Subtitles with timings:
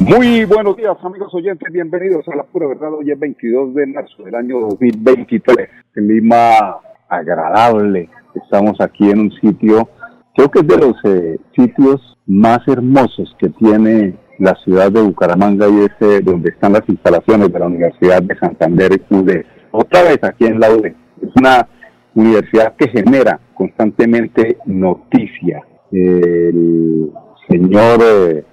[0.00, 1.70] Muy buenos días, amigos oyentes.
[1.70, 2.94] Bienvenidos a La Pura Verdad.
[2.94, 5.68] Hoy es 22 de marzo del año 2023.
[5.92, 8.08] Clima agradable.
[8.34, 9.88] Estamos aquí en un sitio,
[10.34, 15.68] creo que es de los eh, sitios más hermosos que tiene la ciudad de Bucaramanga
[15.68, 19.30] y es eh, donde están las instalaciones de la Universidad de Santander UD.
[19.72, 20.86] Otra vez aquí en la UD.
[20.86, 21.68] Es una
[22.14, 25.62] universidad que genera constantemente noticia.
[25.92, 27.12] El
[27.48, 28.44] señor eh,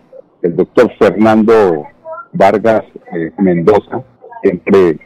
[0.42, 1.86] el doctor Fernando
[2.34, 2.84] Vargas
[3.14, 4.04] eh, Mendoza,
[4.44, 5.00] siempre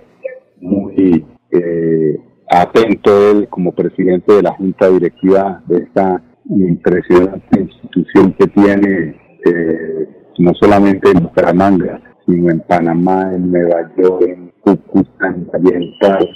[0.59, 8.47] muy eh, atento él como presidente de la Junta Directiva de esta impresionante institución que
[8.47, 9.15] tiene
[9.45, 10.09] eh,
[10.39, 16.29] no solamente en Bucaramanga, sino en Panamá, en Nueva York, en Cúcuta, en Oriental,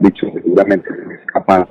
[0.00, 1.68] dicho, seguramente se me escapa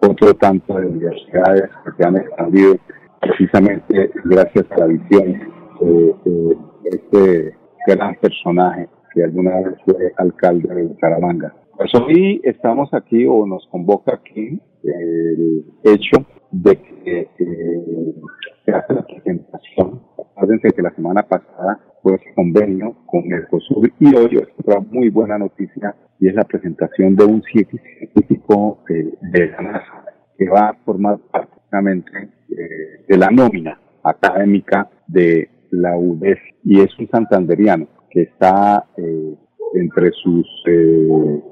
[0.00, 2.76] otro tanto de universidades que han expandido
[3.20, 7.54] precisamente gracias a la visión eh, eh, este
[7.86, 11.54] gran personaje que alguna vez fue alcalde de Bucaramanga.
[11.76, 18.14] Pues hoy estamos aquí o nos convoca aquí el hecho de que eh,
[18.64, 20.02] se hace la presentación.
[20.18, 25.08] Acuérdense que la semana pasada fue ese convenio con el COSUR y hoy otra muy
[25.10, 30.04] buena noticia y es la presentación de un científico de, de la NASA
[30.36, 36.98] que va a formar parte eh, de la nómina académica de la UDES y es
[36.98, 39.34] un santanderiano que está eh,
[39.74, 41.42] entre sus eh,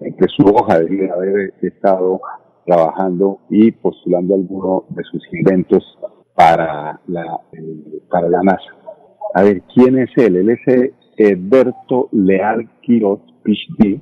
[0.00, 2.20] entre su hoja de haber estado
[2.66, 5.98] trabajando y postulando algunos de sus inventos
[6.34, 8.70] para la eh, para la NASA.
[9.34, 10.36] A ver, ¿quién es él?
[10.36, 14.00] Él es Edberto Leal Quiroz, PhD,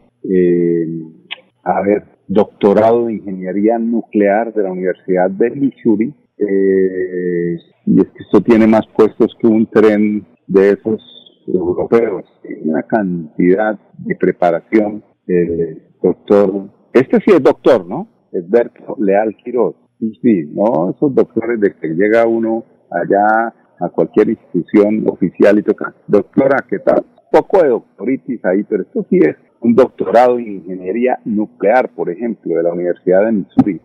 [1.65, 6.15] a ver, doctorado de Ingeniería Nuclear de la Universidad de Missouri,
[6.49, 11.01] eh, y es que esto tiene más puestos que un tren de esos
[11.47, 12.25] europeos.
[12.65, 15.05] Una cantidad de preparación.
[15.27, 18.09] Eh, doctor, este sí es doctor, ¿no?
[18.33, 19.77] Edberto Leal Quiroz.
[19.99, 25.63] Sí, sí, no esos doctores de que llega uno allá a cualquier institución oficial y
[25.63, 27.05] toca, doctora, ¿qué tal?
[27.31, 32.57] Poco de doctoritis ahí, pero esto sí es un doctorado en ingeniería nuclear, por ejemplo,
[32.57, 33.81] de la Universidad de Missouri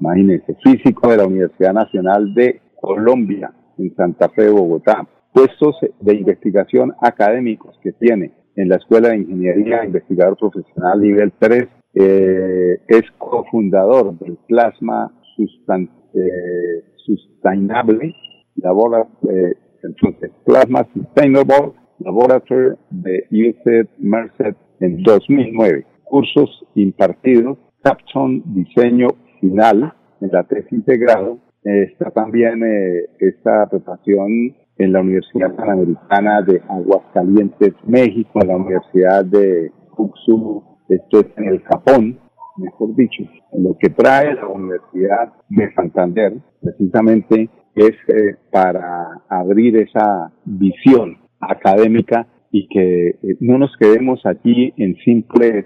[0.00, 5.06] imagínense, físico de la Universidad Nacional de Colombia, en Santa Fe, Bogotá.
[5.32, 11.68] Puestos de investigación académicos que tiene en la Escuela de Ingeniería, investigador profesional nivel 3,
[11.94, 18.14] eh, es cofundador del Plasma eh, Sustainable
[18.62, 25.86] eh, entonces, Plasma Sustainable Laboratory de UC Merced en 2009.
[26.04, 29.08] Cursos impartidos, Capson Diseño
[29.40, 36.42] final, en la tesis de grado, está también eh, esta preparación en la Universidad Panamericana
[36.42, 42.20] de Aguascalientes, México, en la Universidad de Fuxu, esto es en el Japón,
[42.56, 43.24] mejor dicho.
[43.58, 52.26] Lo que trae la Universidad de Santander, precisamente, es eh, para abrir esa visión académica
[52.52, 55.64] y que eh, no nos quedemos aquí en simples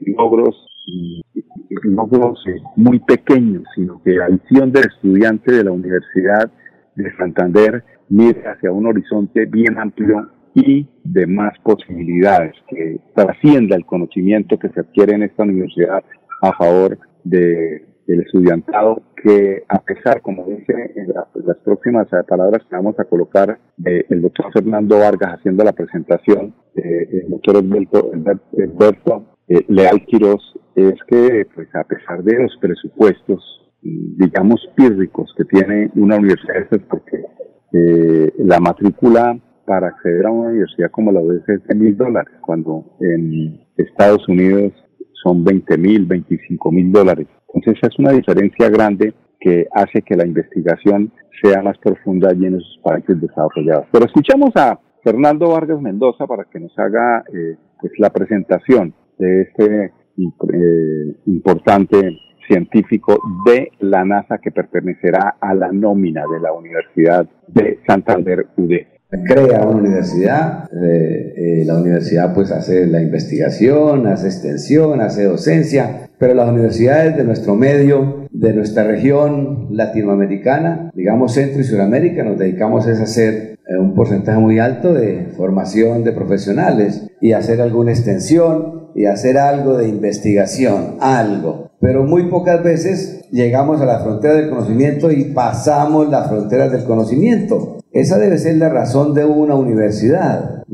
[0.00, 0.54] logros
[1.82, 2.38] logros
[2.76, 6.50] muy pequeños, sino que la visión del estudiante de la Universidad
[6.94, 13.84] de Santander mire hacia un horizonte bien amplio y de más posibilidades, que trascienda el
[13.84, 16.02] conocimiento que se adquiere en esta universidad
[16.40, 22.76] a favor de, del estudiantado, que a pesar, como dice en, las próximas palabras que
[22.76, 28.12] vamos a colocar, el doctor Fernando Vargas haciendo la presentación, el doctor Alberto,
[29.48, 30.42] eh, Leal Quiroz
[30.76, 33.42] es que, pues a pesar de los presupuestos,
[33.82, 37.24] digamos, pírricos que tiene una universidad, porque
[37.72, 42.34] eh, la matrícula para acceder a una universidad como la UDES es de mil dólares,
[42.42, 44.72] cuando en Estados Unidos
[45.22, 47.26] son 20 mil, 25 mil dólares.
[47.52, 51.10] Entonces es una diferencia grande que hace que la investigación
[51.42, 53.86] sea más profunda allí en esos países desarrollados.
[53.90, 59.42] Pero escuchamos a Fernando Vargas Mendoza para que nos haga eh, pues la presentación de
[59.42, 67.26] este eh, importante científico de la NASA que pertenecerá a la nómina de la Universidad
[67.48, 68.72] de Santander UD.
[69.26, 76.08] crea una universidad, eh, eh, la universidad pues hace la investigación, hace extensión, hace docencia,
[76.18, 82.38] pero las universidades de nuestro medio, de nuestra región latinoamericana, digamos Centro y Sudamérica, nos
[82.38, 87.92] dedicamos a hacer eh, un porcentaje muy alto de formación de profesionales y hacer alguna
[87.92, 91.70] extensión y hacer algo de investigación, algo.
[91.80, 96.84] Pero muy pocas veces llegamos a la frontera del conocimiento y pasamos las fronteras del
[96.84, 97.76] conocimiento.
[97.92, 100.64] Esa debe ser la razón de una universidad.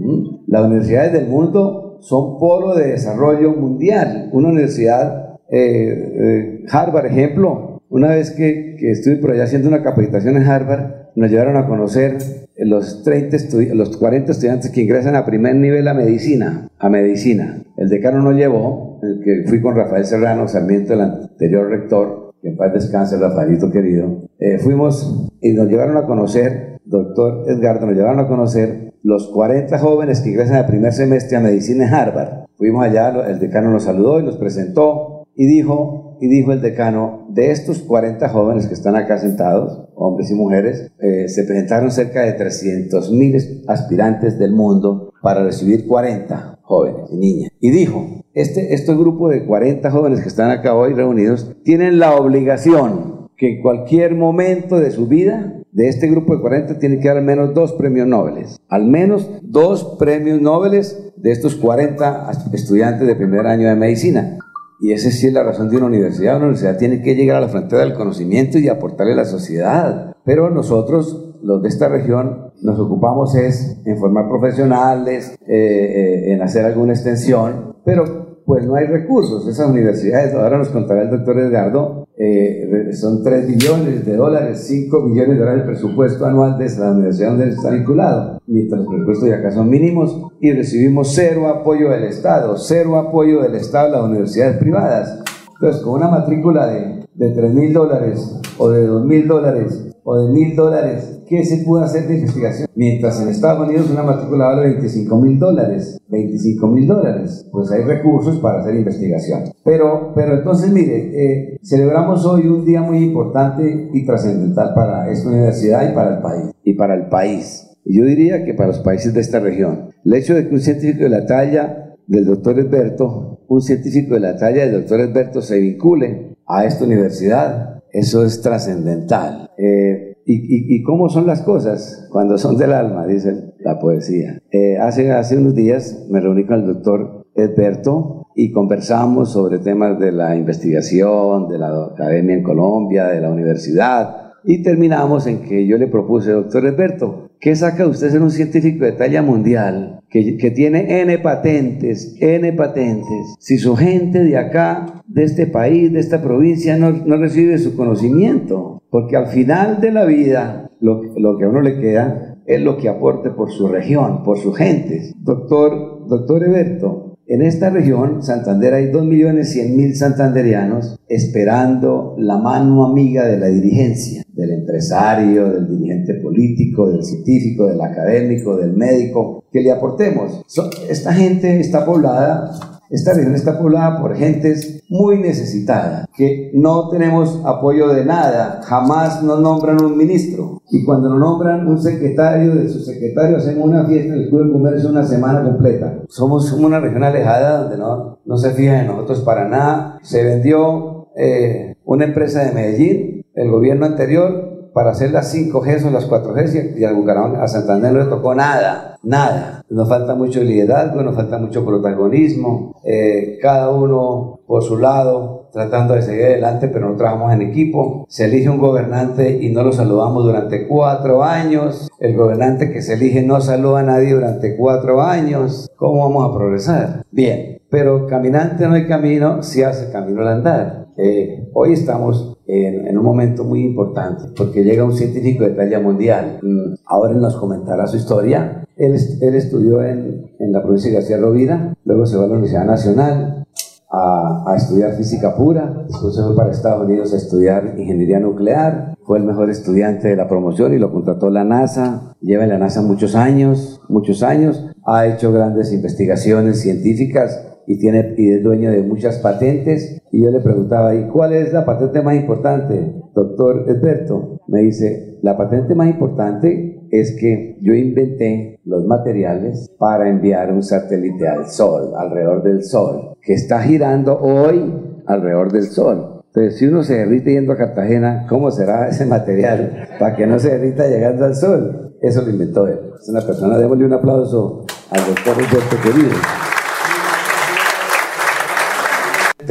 [0.47, 4.31] Las universidades del mundo son polo de desarrollo mundial.
[4.33, 9.83] Una universidad, eh, eh, Harvard, ejemplo, una vez que, que, estuve por allá haciendo una
[9.83, 12.19] capacitación en Harvard, nos llevaron a conocer
[12.65, 13.37] los, 30
[13.75, 16.69] los 40 estudiantes que ingresan a primer nivel a medicina.
[16.79, 17.63] A medicina.
[17.77, 22.57] El decano nos llevó, que fui con Rafael Serrano, Sarmiento, el anterior rector, que en
[22.57, 24.29] paz descanse, Rafaelito querido.
[24.39, 29.79] Eh, fuimos y nos llevaron a conocer doctor Edgardo, nos llevaron a conocer los 40
[29.79, 32.47] jóvenes que ingresan al primer semestre a medicina en Harvard.
[32.57, 37.27] Fuimos allá, el decano nos saludó y nos presentó y dijo, y dijo el decano,
[37.31, 42.23] de estos 40 jóvenes que están acá sentados, hombres y mujeres, eh, se presentaron cerca
[42.23, 43.37] de 300 mil
[43.67, 47.51] aspirantes del mundo para recibir 40 jóvenes y niñas.
[47.59, 52.15] Y dijo, este, este grupo de 40 jóvenes que están acá hoy reunidos tienen la
[52.15, 57.09] obligación que en cualquier momento de su vida de este grupo de 40 tiene que
[57.09, 58.47] dar al menos dos premios Nobel.
[58.69, 60.81] Al menos dos premios Nobel
[61.17, 64.39] de estos 40 estudiantes de primer año de medicina.
[64.83, 66.35] Y esa sí es la razón de una universidad.
[66.39, 70.17] Una universidad tiene que llegar a la frontera del conocimiento y aportarle a la sociedad.
[70.25, 76.43] Pero nosotros, los de esta región, nos ocupamos es en formar profesionales, eh, eh, en
[76.43, 79.47] hacer alguna extensión, pero pues no hay recursos.
[79.47, 85.07] Esas universidades, ahora nos contará el doctor Edgardo, eh, son 3 billones de dólares, 5
[85.07, 89.29] billones de dólares el presupuesto anual de la universidad donde está vinculado, mientras los presupuestos
[89.29, 93.91] de acá son mínimos y recibimos cero apoyo del Estado, cero apoyo del Estado a
[94.03, 95.21] las universidades privadas.
[95.55, 100.21] Entonces, con una matrícula de, de 3 mil dólares o de 2 mil dólares o
[100.21, 102.69] de mil dólares, ¿qué se puede hacer de investigación?
[102.75, 107.83] Mientras en Estados Unidos una matrícula vale 25 mil dólares, 25 mil dólares, pues hay
[107.85, 109.45] recursos para hacer investigación.
[109.65, 115.29] Pero, pero entonces, mire, eh, celebramos hoy un día muy importante y trascendental para esta
[115.29, 116.51] universidad y para el país.
[116.65, 117.69] Y para el país.
[117.85, 119.91] Y yo diría que para los países de esta región.
[120.05, 124.21] El hecho de que un científico de la talla del doctor Edberto, un científico de
[124.21, 129.51] la talla del doctor Edberto se vincule a esta universidad, eso es trascendental.
[129.59, 133.07] Eh, y, y, cómo son las cosas cuando son del alma?
[133.07, 134.41] Dice la poesía.
[134.51, 139.99] Eh, hace, hace unos días me reuní con el doctor Edberto y conversamos sobre temas
[139.99, 145.67] de la investigación, de la academia en Colombia, de la universidad, y terminamos en que
[145.67, 150.37] yo le propuse, doctor Edberto, ¿qué saca usted ser un científico de talla mundial que,
[150.37, 153.35] que, tiene N patentes, N patentes?
[153.41, 157.75] Si su gente de acá, de este país, de esta provincia, no, no recibe su
[157.75, 162.63] conocimiento, porque al final de la vida, lo, lo que a uno le queda es
[162.63, 165.13] lo que aporte por su región, por sus gentes.
[165.19, 173.39] Doctor, doctor Eberto, en esta región, Santander, hay 2.100.000 santanderianos esperando la mano amiga de
[173.39, 175.67] la dirigencia, del empresario, del
[176.03, 180.43] dirigente político, del científico, del académico, del médico, que le aportemos.
[180.89, 187.41] esta gente está poblada esta región está poblada por gentes muy necesitadas, que no tenemos
[187.43, 190.61] apoyo de nada, jamás nos nombran un ministro.
[190.71, 194.45] Y cuando nos nombran un secretario, de su secretario hacemos una fiesta en el Club
[194.45, 196.03] de Comercio una semana completa.
[196.09, 199.99] Somos una región alejada donde no, no se fijan en nosotros para nada.
[200.03, 205.91] Se vendió eh, una empresa de Medellín, el gobierno anterior, para hacer las 5G o
[205.91, 209.65] las 4G y a Bucaramanga, a Santander no le tocó nada, nada.
[209.69, 215.95] Nos falta mucho liderazgo, nos falta mucho protagonismo, eh, cada uno por su lado tratando
[215.95, 218.07] de seguir adelante, pero no trabajamos en equipo.
[218.09, 221.89] Se elige un gobernante y no lo saludamos durante cuatro años.
[222.01, 225.71] El gobernante que se elige no saluda a nadie durante cuatro años.
[225.77, 227.03] ¿Cómo vamos a progresar?
[227.11, 230.87] Bien, pero caminante no hay camino si hace camino al andar.
[230.97, 236.39] Eh, hoy estamos en, un momento muy importante, porque llega un científico de talla mundial.
[236.43, 238.65] Mm, ahora nos comentará su historia.
[238.77, 242.33] Él, él estudió en, en, la provincia de García Rovira, luego se va a la
[242.33, 243.47] Universidad Nacional
[243.91, 248.95] a, a, estudiar física pura, después se fue para Estados Unidos a estudiar ingeniería nuclear,
[249.05, 252.59] fue el mejor estudiante de la promoción y lo contrató la NASA, lleva en la
[252.59, 258.71] NASA muchos años, muchos años, ha hecho grandes investigaciones científicas y, tiene, y es dueño
[258.71, 260.01] de muchas patentes.
[260.11, 264.41] Y yo le preguntaba, ¿y cuál es la patente más importante, doctor Edberto?
[264.49, 270.63] Me dice, la patente más importante es que yo inventé los materiales para enviar un
[270.63, 274.73] satélite al Sol, alrededor del Sol, que está girando hoy
[275.07, 276.23] alrededor del Sol.
[276.35, 280.39] Entonces, si uno se derrite yendo a Cartagena, ¿cómo será ese material para que no
[280.39, 281.95] se derrita llegando al Sol?
[282.01, 282.79] Eso lo inventó él.
[283.01, 286.11] Es una persona, démosle un aplauso al doctor Roberto querido.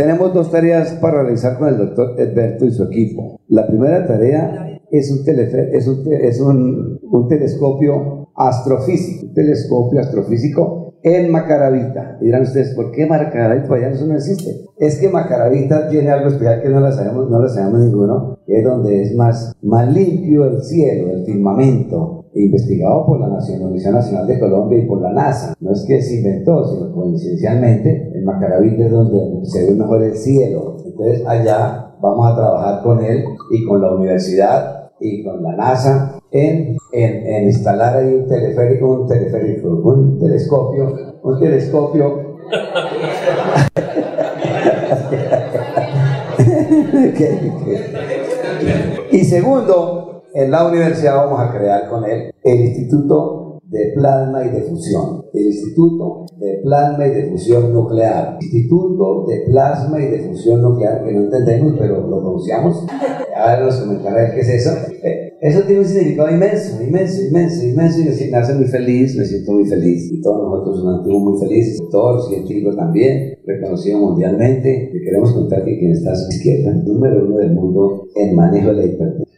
[0.01, 3.39] Tenemos dos tareas para realizar con el doctor Edberto y su equipo.
[3.50, 10.96] La primera tarea es un, es un, es un, un telescopio astrofísico, un telescopio astrofísico
[11.03, 12.17] en Macaravita.
[12.20, 13.75] Y dirán ustedes, ¿por qué Macaravita?
[13.75, 14.65] allá eso no existe.
[14.79, 18.58] Es que Macaravita tiene algo especial que no lo sabemos, no lo sabemos ninguno, que
[18.58, 24.28] es donde es más, más limpio el cielo, el firmamento, investigado por la Universidad Nacional
[24.28, 25.54] de Colombia y por la NASA.
[25.60, 30.16] No es que se inventó, sino coincidencialmente en Macaravita es donde se ve mejor el
[30.16, 30.78] cielo.
[30.86, 36.20] Entonces allá vamos a trabajar con él y con la universidad y con la NASA
[36.32, 42.32] en, en, en instalar ahí un teleférico, un teleférico, un telescopio, un telescopio.
[49.12, 54.50] y segundo, en la universidad vamos a crear con él el Instituto de Plasma y
[54.50, 60.20] de Fusión, el Instituto de Plasma y de Fusión Nuclear, Instituto de Plasma y de
[60.20, 62.86] Fusión Nuclear, que no entendemos, pero lo pronunciamos.
[63.34, 64.72] Ahora nos comentará qué es eso.
[65.04, 69.26] Eh, eso tiene un significado inmenso, inmenso, inmenso, inmenso, y me hace muy feliz, me
[69.26, 74.92] siento muy feliz, y todos nosotros nos sentimos muy felices, sector científico también, reconocido mundialmente.
[74.94, 78.68] Le queremos contar que quien está a su izquierda, número uno del mundo en manejo
[78.70, 79.31] de la hipertensión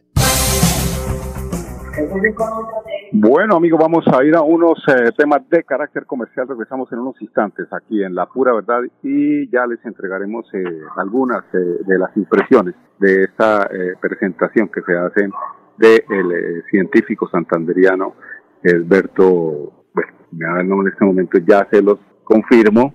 [3.12, 6.48] bueno, amigos, vamos a ir a unos eh, temas de carácter comercial.
[6.48, 10.64] Regresamos en unos instantes aquí en La Pura Verdad y ya les entregaremos eh,
[10.98, 13.70] algunas eh, de las impresiones de esta
[14.00, 15.32] presentación que se hacen
[15.78, 18.14] del científico santanderiano
[18.64, 22.94] Alberto, bueno, me da en este momento, ya se los confirmo.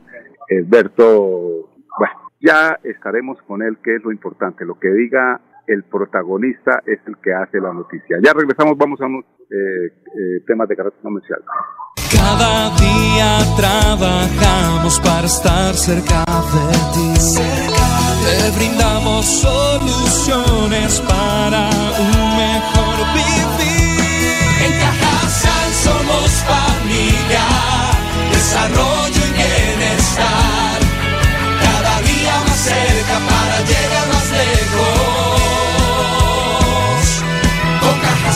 [0.51, 6.83] Alberto, bueno, ya estaremos con él, que es lo importante, lo que diga el protagonista
[6.87, 8.17] es el que hace la noticia.
[8.25, 11.41] Ya regresamos, vamos a unos eh, eh, temas de carácter comercial.
[12.11, 17.09] Cada día trabajamos para estar cerca de ti.
[18.25, 21.69] Te brindamos soluciones para
[22.01, 24.01] un mejor vivir.
[24.65, 27.45] En Cajasal somos familia,
[28.33, 30.81] desarrollo y bienestar.
[31.63, 34.98] Cada día más cerca para llegar más lejos.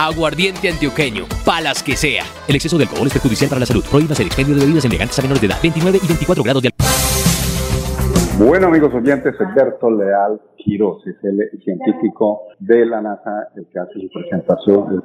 [0.00, 2.22] Aguardiente antioqueño, palas que sea.
[2.48, 3.84] El exceso de alcohol es perjudicial para la salud.
[3.84, 6.68] Prohíbas el expendio de bebidas elegantes a menores de edad, 29 y 24 grados de
[6.72, 6.88] alcohol.
[8.48, 14.00] Bueno, amigos oyentes, Alberto Leal Quiroz es el científico de la NASA, el que hace
[14.00, 15.04] su presentación,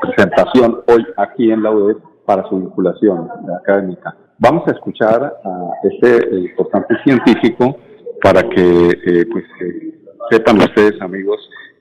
[0.00, 3.26] presentación hoy aquí en la UDEP para su vinculación
[3.60, 4.16] académica.
[4.38, 7.78] Vamos a escuchar a este importante científico
[8.22, 9.98] para que eh, pues, eh,
[10.30, 11.40] sepan ustedes, amigos,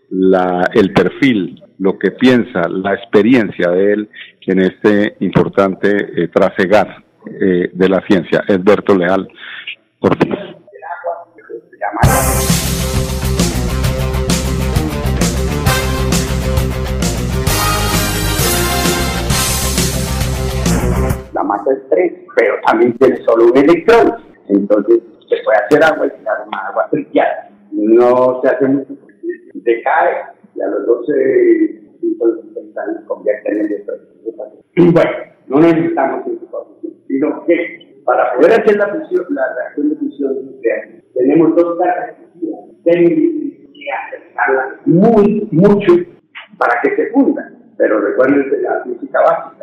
[0.10, 4.10] la, el perfil, lo que piensa, la experiencia de él
[4.50, 8.44] en este importante eh, trasegar de la ciencia.
[8.48, 9.28] Edberto Leal
[10.00, 10.34] Ortiz.
[21.34, 24.16] La masa es 3, pero también tiene solo un electrón.
[24.48, 25.00] Entonces,
[25.30, 27.50] se puede hacer agua y se arma agua trillada.
[27.72, 29.09] No se hace mucho
[29.63, 30.24] decae
[30.56, 33.84] y a los 12 se convierten en
[34.75, 35.12] Y bueno,
[35.48, 40.89] no necesitamos información, sino que para poder hacer la, fusión, la reacción de fusión nuclear
[41.13, 45.94] tenemos dos características técnicas que acercarla muy, mucho
[46.58, 47.51] para que se funda.
[47.78, 49.60] Pero recuerden que la física básica,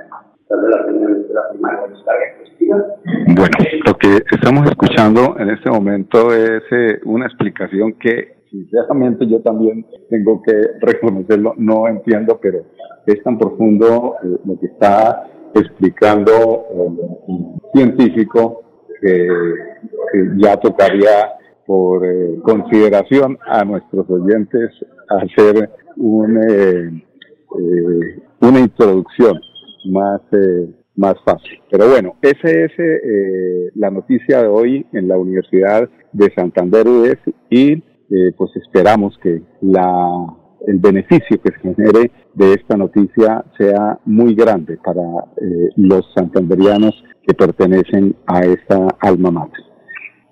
[3.36, 3.50] bueno,
[3.84, 9.86] lo que estamos escuchando en este momento es eh, una explicación que sinceramente yo también
[10.08, 12.64] tengo que reconocerlo, no entiendo, pero
[13.06, 16.66] es tan profundo eh, lo que está explicando
[17.26, 18.62] un científico
[19.00, 19.28] que,
[20.38, 21.32] ya tocaría
[21.66, 24.70] por eh, consideración a nuestros oyentes
[25.08, 27.02] hacer un, eh,
[27.58, 29.38] eh, una introducción
[29.86, 30.20] más,
[30.94, 31.60] más fácil.
[31.70, 32.72] Pero bueno, esa es
[33.74, 37.18] la noticia de hoy en la Universidad de Santander UDES
[37.50, 37.82] y
[38.36, 40.34] pues esperamos que la
[40.66, 45.02] el beneficio que se genere de esta noticia sea muy grande para
[45.76, 46.94] los santanderianos
[47.26, 49.64] que pertenecen a esta alma mater.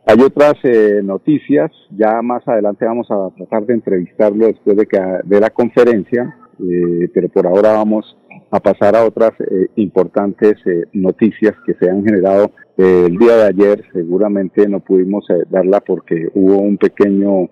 [0.07, 5.01] Hay otras eh, noticias, ya más adelante vamos a tratar de entrevistarlo después de que
[5.25, 8.17] de la conferencia, eh, pero por ahora vamos
[8.51, 10.57] a pasar a otras eh, importantes
[10.93, 13.85] noticias que se han generado el día de ayer.
[13.95, 17.49] Seguramente no pudimos darla porque hubo un pequeño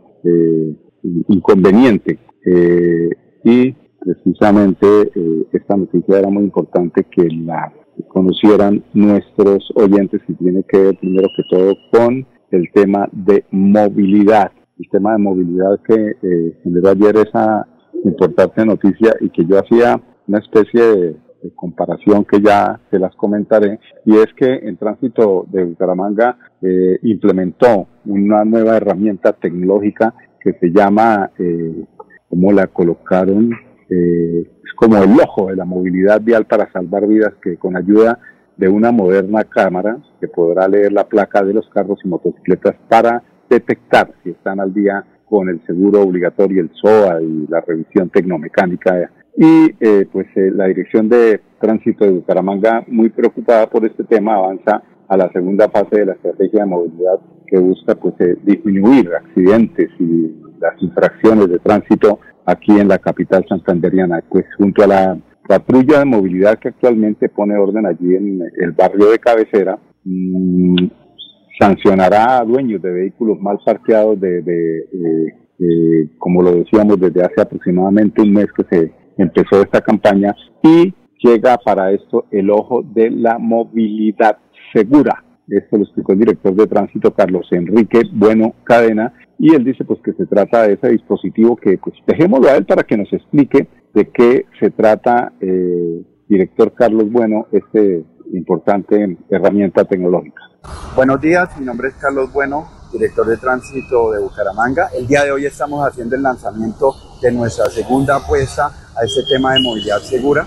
[1.28, 2.18] inconveniente
[3.44, 4.86] y precisamente
[5.52, 7.72] esta noticia era muy importante que la
[8.08, 14.52] conocieran nuestros oyentes y tiene que ver primero que todo con el tema de movilidad.
[14.78, 17.66] El tema de movilidad que eh, generó ayer esa
[18.04, 21.16] importante noticia y que yo hacía una especie de,
[21.54, 27.88] comparación que ya se las comentaré, y es que en tránsito de Bucaramanga eh, implementó
[28.04, 31.84] una nueva herramienta tecnológica que se llama, eh,
[32.28, 33.52] como la colocaron,
[33.88, 38.18] eh, es como el ojo de la movilidad vial para salvar vidas, que con ayuda
[38.56, 43.22] de una moderna cámara que podrá leer la placa de los carros y motocicletas para
[43.48, 49.10] detectar si están al día con el seguro obligatorio, el SOA y la revisión tecnomecánica.
[49.36, 54.34] Y eh, pues eh, la Dirección de Tránsito de Bucaramanga, muy preocupada por este tema,
[54.34, 59.10] avanza a la segunda fase de la estrategia de movilidad que busca pues eh, disminuir
[59.14, 65.18] accidentes y las infracciones de tránsito aquí en la capital santanderiana, pues junto a la
[65.48, 70.76] patrulla de movilidad que actualmente pone orden allí en el barrio de cabecera, mm,
[71.58, 78.22] sancionará a dueños de vehículos mal parqueados de, de, como lo decíamos, desde hace aproximadamente
[78.22, 83.38] un mes que se empezó esta campaña y llega para esto el ojo de la
[83.38, 84.38] movilidad
[84.72, 85.24] segura.
[85.48, 90.00] Esto lo explicó el director de tránsito Carlos Enrique Bueno Cadena y él dice pues
[90.02, 93.68] que se trata de ese dispositivo que pues dejémoslo a él para que nos explique
[93.92, 100.42] de qué se trata, eh, director Carlos Bueno, este importante herramienta tecnológica.
[100.96, 104.88] Buenos días, mi nombre es Carlos Bueno, director de tránsito de Bucaramanga.
[104.96, 109.54] El día de hoy estamos haciendo el lanzamiento de nuestra segunda apuesta a este tema
[109.54, 110.46] de movilidad segura.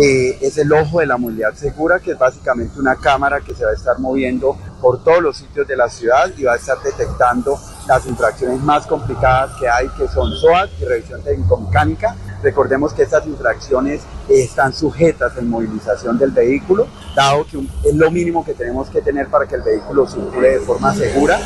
[0.00, 3.64] Eh, es el ojo de la movilidad segura, que es básicamente una cámara que se
[3.64, 6.80] va a estar moviendo por todos los sitios de la ciudad y va a estar
[6.80, 12.14] detectando las infracciones más complicadas que hay, que son SOAT y revisión técnico-mecánica.
[12.42, 18.44] Recordemos que estas infracciones están sujetas a inmovilización del vehículo, dado que es lo mínimo
[18.44, 21.38] que tenemos que tener para que el vehículo circule de forma segura.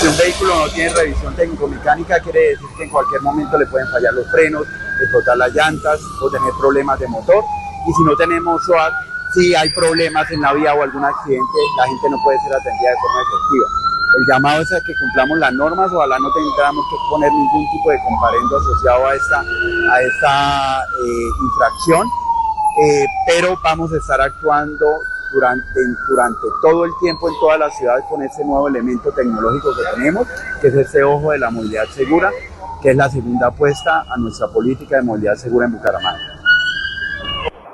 [0.00, 3.86] Si un vehículo no tiene revisión técnico-mecánica, quiere decir que en cualquier momento le pueden
[3.88, 4.66] fallar los frenos,
[5.02, 7.44] explotar las llantas o tener problemas de motor.
[7.86, 8.92] Y si no tenemos SOAT,
[9.34, 12.90] si hay problemas en la vía o algún accidente, la gente no puede ser atendida
[12.90, 13.87] de forma efectiva.
[14.16, 17.90] El llamado es a que cumplamos las normas, ojalá no tengamos que poner ningún tipo
[17.90, 22.06] de comparendo asociado a esta, a esta eh, infracción,
[22.82, 24.86] eh, pero vamos a estar actuando
[25.32, 29.96] durante, durante todo el tiempo en toda la ciudad con ese nuevo elemento tecnológico que
[29.96, 30.26] tenemos,
[30.60, 32.30] que es ese ojo de la movilidad segura,
[32.80, 36.40] que es la segunda apuesta a nuestra política de movilidad segura en Bucaramanga.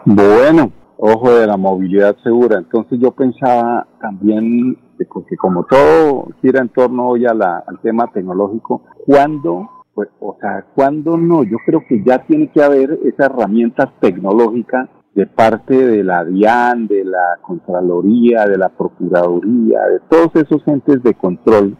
[0.04, 2.58] Bueno, ojo de la movilidad segura.
[2.58, 4.78] Entonces yo pensaba también,
[5.08, 11.16] porque como todo gira en torno hoy al tema tecnológico, ¿cuándo, pues, o sea, cuándo
[11.16, 11.42] no?
[11.42, 16.86] Yo creo que ya tiene que haber esa herramienta tecnológica de parte de la DIAN,
[16.86, 21.76] de la Contraloría, de la Procuraduría, de todos esos entes de control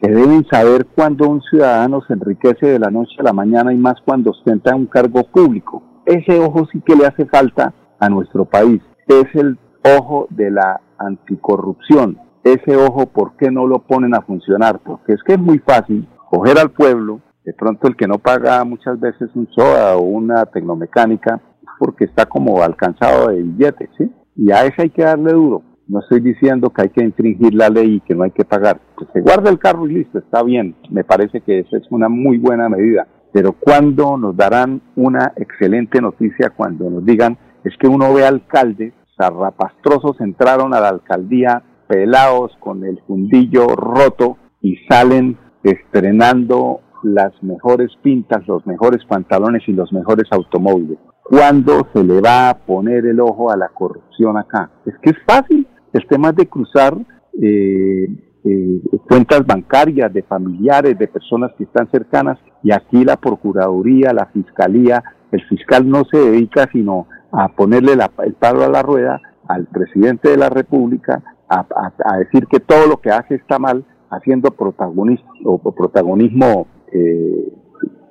[0.00, 3.76] que deben saber cuándo un ciudadano se enriquece de la noche a la mañana y
[3.76, 5.82] más cuando ostenta un cargo público.
[6.04, 8.82] Ese ojo sí que le hace falta a nuestro país.
[9.06, 9.56] Es el
[9.98, 12.18] ojo de la anticorrupción.
[12.44, 14.78] Ese ojo, ¿por qué no lo ponen a funcionar?
[14.80, 18.62] Porque es que es muy fácil coger al pueblo, de pronto el que no paga
[18.64, 21.40] muchas veces un SOA o una tecnomecánica,
[21.78, 24.12] porque está como alcanzado de billetes, ¿sí?
[24.36, 25.62] Y a ese hay que darle duro.
[25.88, 28.78] No estoy diciendo que hay que infringir la ley y que no hay que pagar.
[29.14, 30.76] Se guarde el carro y listo, está bien.
[30.90, 33.06] Me parece que esa es una muy buena medida.
[33.32, 36.50] Pero ¿cuándo nos darán una excelente noticia?
[36.50, 42.84] Cuando nos digan, es que uno ve alcaldes, zarrapastrosos entraron a la alcaldía pelados con
[42.84, 50.26] el fundillo roto y salen estrenando las mejores pintas, los mejores pantalones y los mejores
[50.30, 50.98] automóviles.
[51.22, 54.70] ¿Cuándo se le va a poner el ojo a la corrupción acá?
[54.84, 55.66] Es que es fácil.
[55.92, 56.96] El tema es de cruzar
[57.40, 58.08] eh,
[58.44, 64.26] eh, cuentas bancarias de familiares, de personas que están cercanas, y aquí la Procuraduría, la
[64.26, 69.66] Fiscalía, el fiscal no se dedica sino a ponerle el palo a la rueda al
[69.66, 75.26] presidente de la República, a, decir que todo lo que hace está mal, haciendo protagonismo,
[75.44, 77.52] o protagonismo eh,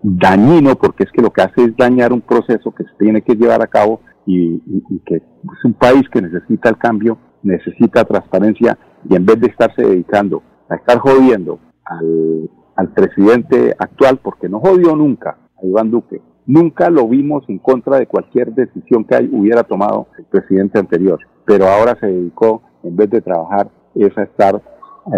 [0.01, 3.35] dañino, porque es que lo que hace es dañar un proceso que se tiene que
[3.35, 4.59] llevar a cabo y,
[5.05, 8.77] que es un país que necesita el cambio, necesita transparencia
[9.09, 14.59] y en vez de estarse dedicando a estar jodiendo al, al presidente actual, porque no
[14.59, 19.63] jodió nunca a Iván Duque, nunca lo vimos en contra de cualquier decisión que hubiera
[19.63, 24.61] tomado el presidente anterior, pero ahora se dedicó, en vez de trabajar, es a estar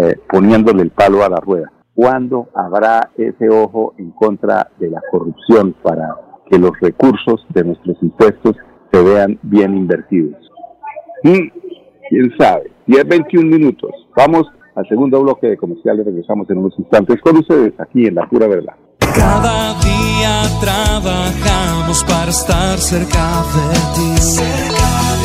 [0.00, 1.72] eh, poniéndole el palo a la rueda.
[1.94, 6.14] ¿Cuándo habrá ese ojo en contra de la corrupción para
[6.50, 8.56] que los recursos de nuestros impuestos
[8.92, 10.36] se vean bien invertidos?
[11.22, 11.48] Mm,
[12.08, 12.70] ¿Quién sabe?
[12.86, 13.90] 10, 21 minutos.
[14.16, 16.04] Vamos al segundo bloque de comerciales.
[16.04, 18.74] Regresamos en unos instantes con ustedes aquí en La Pura Verdad.
[18.98, 25.05] Cada día trabajamos para estar cerca de ti.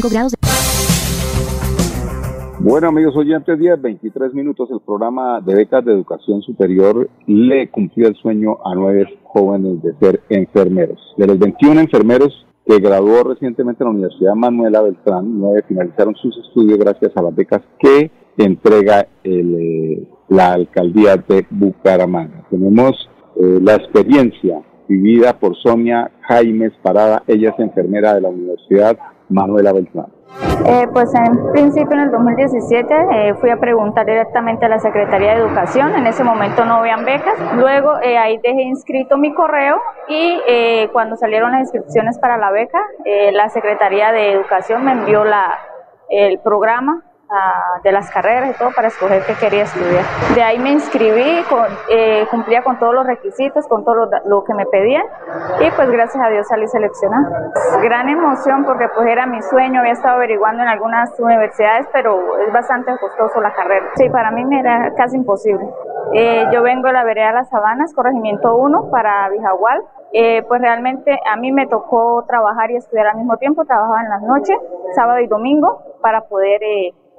[0.00, 0.34] grados.
[2.60, 4.70] Bueno, amigos oyentes, 10, 23 minutos.
[4.70, 9.94] El programa de becas de educación superior le cumplió el sueño a nueve jóvenes de
[9.98, 10.98] ser enfermeros.
[11.16, 16.36] De los 21 enfermeros que graduó recientemente en la Universidad Manuela Beltrán, nueve finalizaron sus
[16.38, 22.46] estudios gracias a las becas que entrega eh, la alcaldía de Bucaramanga.
[22.48, 22.92] Tenemos
[23.36, 28.98] eh, la experiencia vivida por Sonia Jaimes Parada, ella es enfermera de la Universidad
[29.32, 30.06] Manuela Beltrán.
[30.64, 35.34] Eh, pues en principio en el 2017 eh, fui a preguntar directamente a la Secretaría
[35.34, 39.80] de Educación, en ese momento no habían becas, luego eh, ahí dejé inscrito mi correo
[40.08, 40.40] y
[40.92, 42.78] cuando salieron las inscripciones para la beca,
[43.32, 45.58] la Secretaría de Educación me envió la,
[46.08, 47.02] el programa
[47.82, 50.04] de las carreras y todo para escoger qué quería estudiar.
[50.34, 51.44] De ahí me inscribí,
[51.88, 55.04] eh, cumplía con todos los requisitos, con todo lo, que me pedían
[55.60, 57.50] y pues gracias a Dios salí seleccionada.
[57.82, 62.52] Gran emoción porque pues era mi sueño, había estado averiguando en algunas universidades, pero es
[62.52, 63.86] bastante costoso la carrera.
[63.96, 65.66] Sí, para mí me era casi imposible.
[66.14, 69.82] Eh, yo vengo de la vereda Las Sabanas, corregimiento 1 para Bijagual.
[70.12, 74.10] Eh, pues realmente a mí me tocó trabajar y estudiar al mismo tiempo, trabajaba en
[74.10, 74.58] las noches,
[74.94, 76.60] sábado y domingo, para poder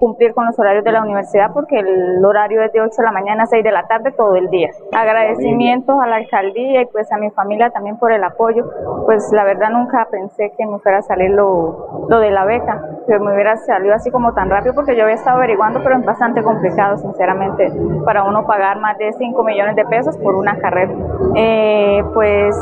[0.03, 3.13] cumplir con los horarios de la universidad porque el horario es de 8 de la
[3.13, 4.69] mañana a 6 de la tarde todo el día.
[4.91, 8.69] Agradecimientos a la alcaldía y pues a mi familia también por el apoyo.
[9.05, 12.81] Pues la verdad nunca pensé que me fuera a salir lo, lo de la beca,
[13.07, 16.05] que me hubiera salido así como tan rápido porque yo había estado averiguando, pero es
[16.05, 17.71] bastante complicado sinceramente
[18.03, 20.91] para uno pagar más de 5 millones de pesos por una carrera.
[21.35, 22.53] Eh, pues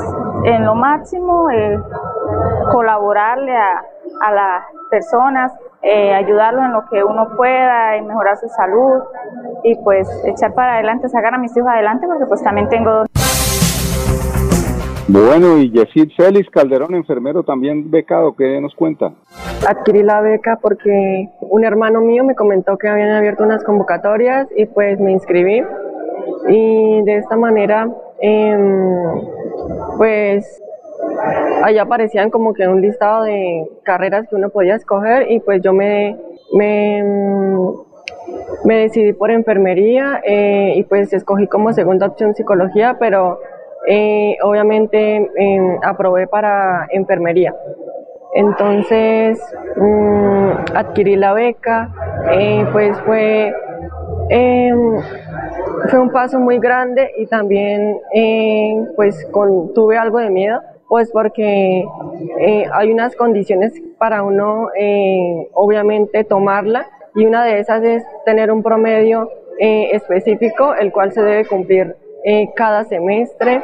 [0.44, 1.80] en lo máximo eh,
[2.72, 3.84] colaborarle a,
[4.28, 5.52] a las personas
[5.84, 9.02] eh, ayudarlos en lo que uno pueda y mejorar su salud
[9.64, 13.08] y pues echar para adelante, sacar a mis hijos adelante porque pues también tengo dos.
[15.08, 19.12] Bueno, y Yesid Félix Calderón, enfermero, también becado, ¿qué nos cuenta?
[19.68, 24.68] Adquirí la beca porque un hermano mío me comentó que habían abierto unas convocatorias y
[24.68, 25.64] pues me inscribí
[26.48, 27.90] y de esta manera
[28.22, 28.58] eh,
[29.98, 30.62] pues
[31.64, 35.74] ahí aparecían como que un listado de carreras que uno podía escoger y pues yo
[35.74, 36.18] me,
[36.54, 37.04] me,
[38.66, 43.40] me decidí por enfermería eh, y pues escogí como segunda opción psicología, pero
[43.88, 47.56] eh, obviamente em, aprobé para enfermería.
[48.34, 49.40] Entonces
[49.76, 51.90] mm, adquirí la beca,
[52.32, 53.54] eh, pues fue,
[54.30, 55.02] em,
[55.90, 58.00] fue un paso muy grande y también
[58.96, 59.28] pues
[59.74, 61.86] tuve algo de miedo pues porque
[62.42, 68.52] eh, hay unas condiciones para uno eh, obviamente tomarla y una de esas es tener
[68.52, 73.64] un promedio eh, específico el cual se debe cumplir eh, cada semestre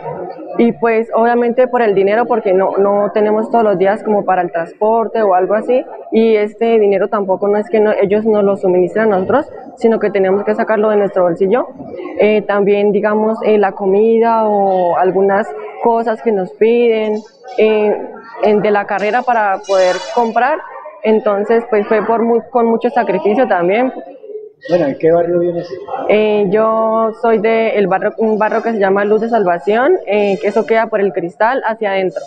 [0.58, 4.41] y pues obviamente por el dinero porque no, no tenemos todos los días como para
[4.41, 8.58] el transporte o algo así y este dinero tampoco no es que ellos nos lo
[8.58, 11.67] suministran a nosotros sino que tenemos que sacarlo de nuestro bolsillo.
[12.20, 15.48] Eh, también digamos eh, la comida o algunas
[15.84, 17.22] cosas que nos piden
[17.58, 20.58] de la carrera para poder comprar.
[21.04, 23.93] Entonces pues fue por con mucho sacrificio también
[24.70, 25.70] bueno, ¿en qué barrio vienes?
[26.10, 30.38] Eh, yo soy de el barrio, un barrio que se llama Luz de Salvación, eh,
[30.41, 32.22] que eso queda por el cristal hacia adentro.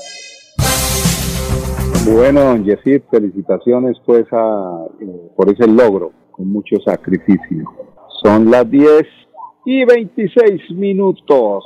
[2.14, 7.64] Bueno, don Yesid, felicitaciones pues a, eh, por ese logro, con mucho sacrificio.
[8.22, 9.02] Son las 10
[9.66, 11.64] y 26 minutos.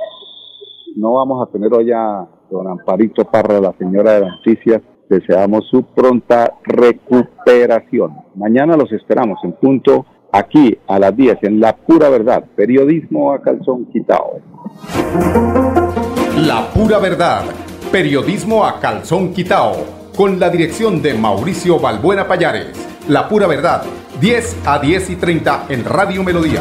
[0.96, 4.82] No vamos a tener hoy a don Amparito Parra, la señora de las noticias.
[5.08, 8.16] Deseamos su pronta recuperación.
[8.34, 13.40] Mañana los esperamos en punto aquí a las 10 en La Pura Verdad, periodismo a
[13.40, 14.40] calzón quitado.
[16.36, 17.44] La Pura Verdad,
[17.92, 19.74] periodismo a calzón quitado,
[20.16, 22.72] con la dirección de Mauricio Balbuena Payares.
[23.08, 23.84] La Pura Verdad,
[24.20, 26.60] 10 a 10 y 30 en Radio Melodía.